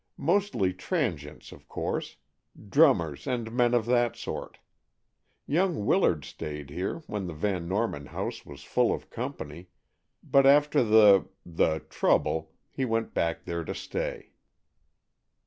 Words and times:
Mostly 0.17 0.73
transients, 0.73 1.51
of 1.51 1.67
course; 1.67 2.17
drummers 2.69 3.27
and 3.27 3.51
men 3.51 3.75
of 3.75 3.85
that 3.85 4.15
sort. 4.15 4.57
Young 5.45 5.85
Willard 5.85 6.25
stayed 6.25 6.71
here, 6.71 7.03
when 7.05 7.27
the 7.27 7.35
Van 7.35 7.67
Norman 7.67 8.07
house 8.07 8.43
was 8.43 8.63
full 8.63 8.91
of 8.91 9.11
company, 9.11 9.67
but 10.23 10.47
after 10.47 10.83
the—the 10.83 11.81
trouble, 11.91 12.51
he 12.71 12.83
went 12.83 13.13
back 13.13 13.43
there 13.45 13.63
to 13.63 13.75
stay." 13.75 14.31